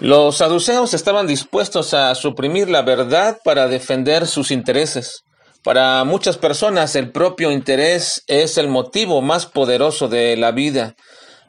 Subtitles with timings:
[0.00, 5.24] Los saduceos estaban dispuestos a suprimir la verdad para defender sus intereses.
[5.62, 10.94] Para muchas personas el propio interés es el motivo más poderoso de la vida.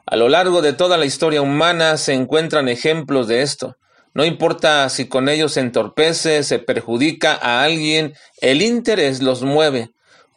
[0.04, 3.76] A lo largo de toda la historia humana se encuentran ejemplos de esto.
[4.12, 8.12] No importa si con ellos se entorpece, se perjudica a alguien,
[8.42, 9.92] el interés los mueve.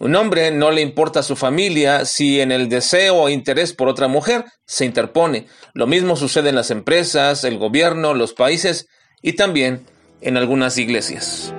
[0.06, 3.88] Un hombre no le importa a su familia si en el deseo o interés por
[3.88, 5.48] otra mujer se interpone.
[5.74, 8.88] Lo mismo sucede en las empresas, el gobierno, los países
[9.24, 9.84] y también
[10.22, 11.56] en algunas iglesias.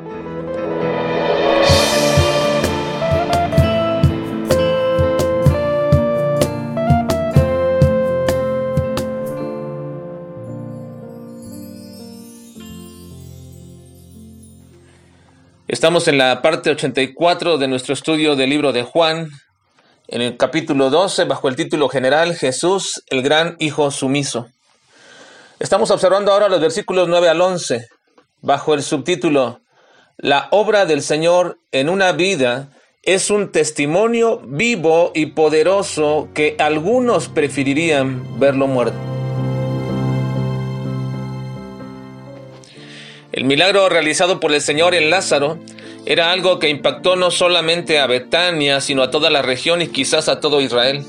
[15.76, 19.28] Estamos en la parte 84 de nuestro estudio del libro de Juan,
[20.08, 24.46] en el capítulo 12, bajo el título general Jesús, el gran Hijo sumiso.
[25.58, 27.88] Estamos observando ahora los versículos 9 al 11,
[28.40, 29.60] bajo el subtítulo
[30.16, 32.70] La obra del Señor en una vida
[33.02, 39.15] es un testimonio vivo y poderoso que algunos preferirían verlo muerto.
[43.36, 45.58] El milagro realizado por el Señor en Lázaro
[46.06, 50.30] era algo que impactó no solamente a Betania, sino a toda la región y quizás
[50.30, 51.04] a todo Israel.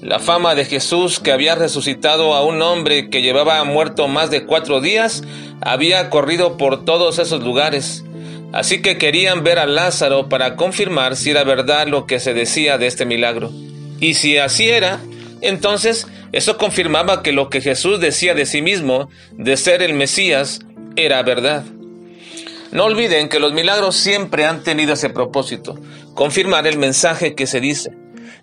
[0.00, 4.46] La fama de Jesús, que había resucitado a un hombre que llevaba muerto más de
[4.46, 5.22] cuatro días,
[5.60, 8.02] había corrido por todos esos lugares.
[8.54, 12.78] Así que querían ver a Lázaro para confirmar si era verdad lo que se decía
[12.78, 13.52] de este milagro.
[14.00, 15.00] Y si así era,
[15.42, 20.60] entonces eso confirmaba que lo que Jesús decía de sí mismo, de ser el Mesías,
[20.98, 21.64] era verdad.
[22.72, 25.78] No olviden que los milagros siempre han tenido ese propósito,
[26.14, 27.92] confirmar el mensaje que se dice.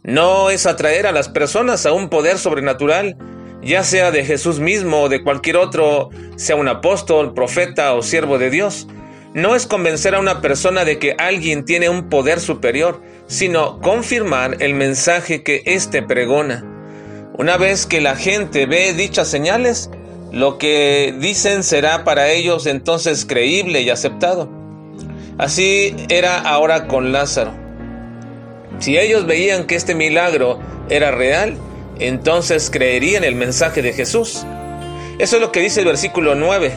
[0.03, 3.17] No es atraer a las personas a un poder sobrenatural,
[3.61, 8.37] ya sea de Jesús mismo o de cualquier otro, sea un apóstol, profeta o siervo
[8.37, 8.87] de Dios.
[9.33, 14.57] No es convencer a una persona de que alguien tiene un poder superior, sino confirmar
[14.61, 16.63] el mensaje que éste pregona.
[17.37, 19.89] Una vez que la gente ve dichas señales,
[20.31, 24.49] lo que dicen será para ellos entonces creíble y aceptado.
[25.37, 27.53] Así era ahora con Lázaro.
[28.79, 30.59] Si ellos veían que este milagro
[30.89, 31.57] era real,
[31.99, 34.45] entonces creerían el mensaje de Jesús.
[35.17, 36.73] Eso es lo que dice el versículo 9.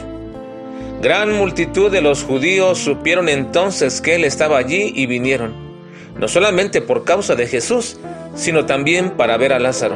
[1.01, 5.53] Gran multitud de los judíos supieron entonces que Él estaba allí y vinieron,
[6.17, 7.97] no solamente por causa de Jesús,
[8.35, 9.95] sino también para ver a Lázaro,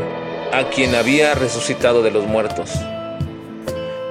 [0.52, 2.72] a quien había resucitado de los muertos.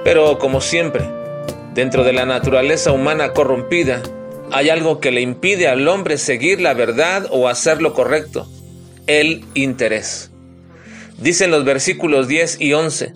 [0.03, 1.09] Pero como siempre,
[1.73, 4.01] dentro de la naturaleza humana corrompida,
[4.51, 8.47] hay algo que le impide al hombre seguir la verdad o hacer lo correcto,
[9.07, 10.31] el interés.
[11.17, 13.13] Dicen los versículos 10 y 11,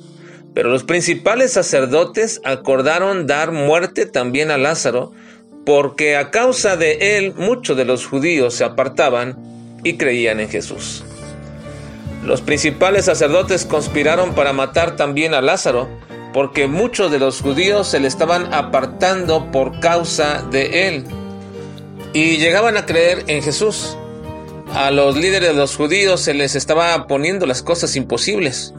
[0.53, 5.11] pero los principales sacerdotes acordaron dar muerte también a Lázaro,
[5.65, 9.37] porque a causa de él muchos de los judíos se apartaban
[9.83, 11.03] y creían en Jesús.
[12.23, 15.87] Los principales sacerdotes conspiraron para matar también a Lázaro,
[16.33, 21.05] porque muchos de los judíos se le estaban apartando por causa de él
[22.13, 23.97] y llegaban a creer en Jesús.
[24.73, 28.73] A los líderes de los judíos se les estaba poniendo las cosas imposibles.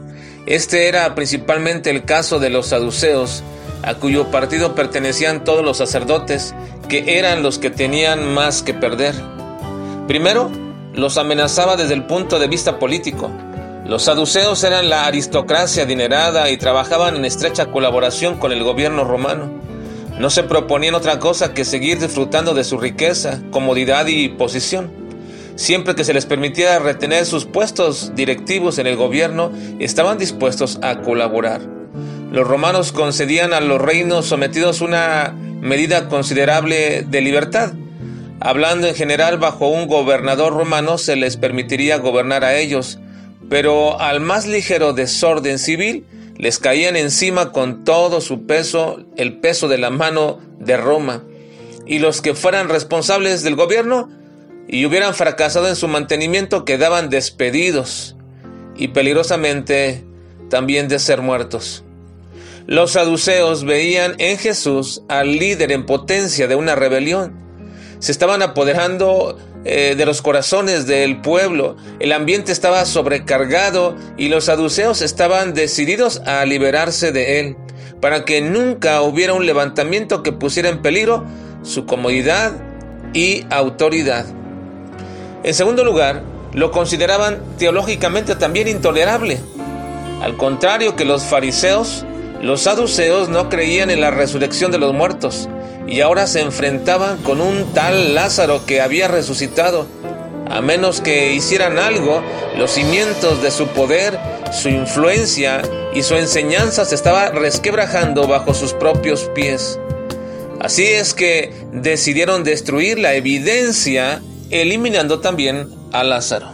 [0.45, 3.43] Este era principalmente el caso de los saduceos,
[3.83, 6.53] a cuyo partido pertenecían todos los sacerdotes,
[6.87, 9.15] que eran los que tenían más que perder.
[10.07, 10.49] Primero,
[10.93, 13.31] los amenazaba desde el punto de vista político.
[13.89, 19.49] Los saduceos eran la aristocracia adinerada y trabajaban en estrecha colaboración con el gobierno romano.
[20.19, 24.91] No se proponían otra cosa que seguir disfrutando de su riqueza, comodidad y posición.
[25.55, 31.01] Siempre que se les permitiera retener sus puestos directivos en el gobierno, estaban dispuestos a
[31.01, 31.61] colaborar.
[32.31, 37.73] Los romanos concedían a los reinos sometidos una medida considerable de libertad.
[38.39, 42.99] Hablando en general, bajo un gobernador romano se les permitiría gobernar a ellos,
[43.47, 46.05] pero al más ligero desorden civil
[46.37, 51.23] les caían encima con todo su peso el peso de la mano de Roma,
[51.85, 54.09] y los que fueran responsables del gobierno
[54.67, 58.15] y hubieran fracasado en su mantenimiento quedaban despedidos
[58.75, 60.05] y peligrosamente
[60.49, 61.83] también de ser muertos.
[62.67, 67.33] Los saduceos veían en Jesús al líder en potencia de una rebelión.
[67.97, 71.75] Se estaban apoderando eh, de los corazones del pueblo.
[71.99, 77.57] El ambiente estaba sobrecargado y los saduceos estaban decididos a liberarse de él,
[77.99, 81.25] para que nunca hubiera un levantamiento que pusiera en peligro
[81.63, 82.53] su comodidad
[83.13, 84.25] y autoridad.
[85.43, 86.23] En segundo lugar,
[86.53, 89.39] lo consideraban teológicamente también intolerable.
[90.21, 92.05] Al contrario que los fariseos,
[92.41, 95.49] Los saduceos no creían en la resurrección de los muertos
[95.89, 99.87] y ahora se enfrentaban con un tal Lázaro que había resucitado.
[100.49, 102.23] A menos que hicieran algo,
[102.57, 104.19] los cimientos de su poder,
[104.51, 105.61] su influencia
[105.93, 109.79] y su enseñanza se estaba resquebrajando bajo sus propios pies.
[110.59, 116.51] Así es que decidieron destruir la evidencia, eliminando también a Lázaro.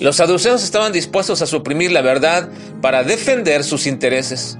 [0.00, 2.48] Los saduceos estaban dispuestos a suprimir la verdad
[2.80, 4.56] para defender sus intereses.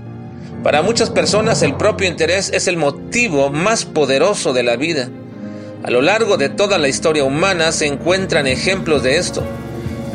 [0.62, 5.08] Para muchas personas el propio interés es el motivo más poderoso de la vida.
[5.82, 9.42] A lo largo de toda la historia humana se encuentran ejemplos de esto.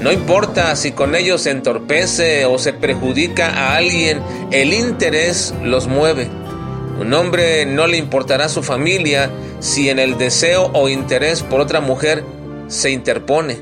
[0.01, 4.21] No importa si con ellos se entorpece o se perjudica a alguien,
[4.51, 6.27] el interés los mueve.
[7.00, 11.81] Un hombre no le importará su familia si en el deseo o interés por otra
[11.81, 12.24] mujer
[12.68, 13.57] se interpone.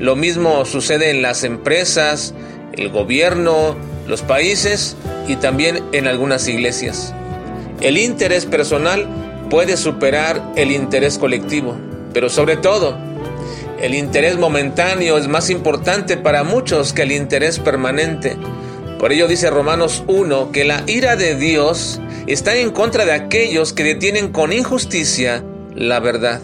[0.00, 2.34] Lo mismo sucede en las empresas,
[2.72, 4.96] el gobierno, los países
[5.28, 7.14] y también en algunas iglesias.
[7.80, 9.06] El interés personal
[9.50, 11.76] puede superar el interés colectivo,
[12.12, 12.96] pero sobre todo,
[13.80, 18.36] el interés momentáneo es más importante para muchos que el interés permanente.
[18.98, 23.72] Por ello dice Romanos 1 que la ira de Dios está en contra de aquellos
[23.72, 26.40] que detienen con injusticia la verdad.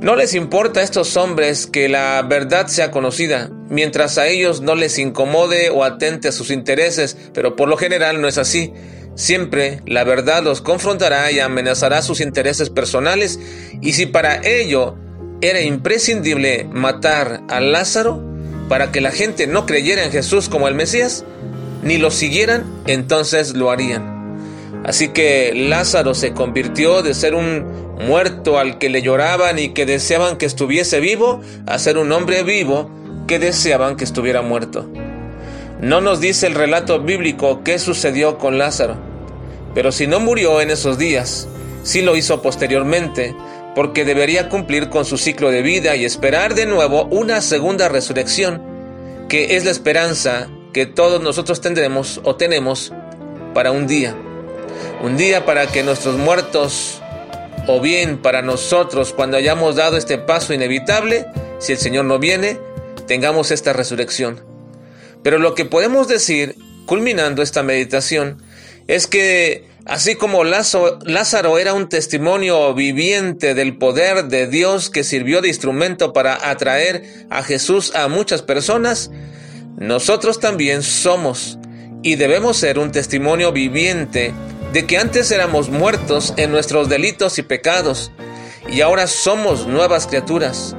[0.00, 4.74] No les importa a estos hombres que la verdad sea conocida, mientras a ellos no
[4.74, 8.72] les incomode o atente a sus intereses, pero por lo general no es así.
[9.14, 13.40] Siempre la verdad los confrontará y amenazará sus intereses personales,
[13.80, 14.96] y si para ello
[15.40, 18.22] era imprescindible matar a Lázaro
[18.68, 21.24] para que la gente no creyera en Jesús como el Mesías,
[21.82, 24.16] ni lo siguieran, entonces lo harían.
[24.84, 29.86] Así que Lázaro se convirtió de ser un muerto al que le lloraban y que
[29.86, 32.90] deseaban que estuviese vivo, a ser un hombre vivo
[33.26, 34.88] que deseaban que estuviera muerto.
[35.80, 38.96] No nos dice el relato bíblico qué sucedió con Lázaro,
[39.74, 41.48] pero si no murió en esos días,
[41.82, 43.36] sí lo hizo posteriormente,
[43.74, 48.62] porque debería cumplir con su ciclo de vida y esperar de nuevo una segunda resurrección,
[49.28, 52.92] que es la esperanza que todos nosotros tendremos o tenemos
[53.52, 54.16] para un día.
[55.02, 57.02] Un día para que nuestros muertos
[57.66, 61.26] o bien para nosotros cuando hayamos dado este paso inevitable,
[61.58, 62.58] si el Señor no viene,
[63.06, 64.44] tengamos esta resurrección.
[65.22, 66.56] Pero lo que podemos decir,
[66.86, 68.42] culminando esta meditación,
[68.86, 75.40] es que así como Lázaro era un testimonio viviente del poder de Dios que sirvió
[75.40, 79.10] de instrumento para atraer a Jesús a muchas personas,
[79.76, 81.58] nosotros también somos
[82.02, 84.32] y debemos ser un testimonio viviente
[84.72, 88.12] de que antes éramos muertos en nuestros delitos y pecados,
[88.68, 90.76] y ahora somos nuevas criaturas.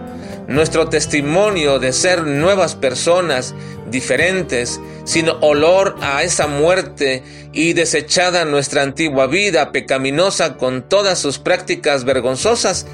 [0.47, 3.53] Nuestro testimonio de ser nuevas personas,
[3.91, 7.21] diferentes, sin olor a esa muerte
[7.51, 12.85] y desechada nuestra antigua vida pecaminosa con todas sus prácticas vergonzosas,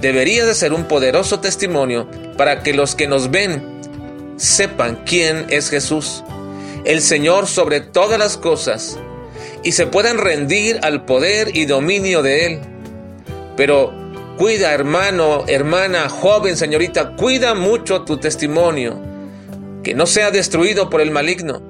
[0.00, 3.62] debería de ser un poderoso testimonio para que los que nos ven
[4.36, 6.24] sepan quién es Jesús,
[6.84, 8.98] el Señor sobre todas las cosas,
[9.62, 12.60] y se puedan rendir al poder y dominio de Él.
[13.56, 13.92] Pero
[14.36, 19.00] cuida, hermano, hermana, joven, señorita, cuida mucho tu testimonio,
[19.82, 21.62] que no sea destruido por el maligno,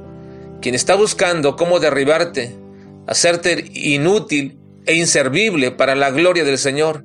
[0.60, 2.56] quien está buscando cómo derribarte,
[3.06, 7.04] hacerte inútil e inservible para la gloria del Señor.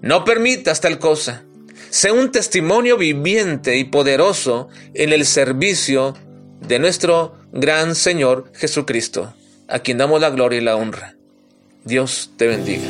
[0.00, 1.44] No permitas tal cosa.
[1.90, 6.14] Sé un testimonio viviente y poderoso en el servicio
[6.60, 9.34] de nuestro gran Señor Jesucristo
[9.72, 11.16] a quien damos la gloria y la honra.
[11.84, 12.86] Dios te bendiga.